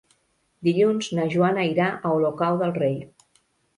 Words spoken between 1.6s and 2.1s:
irà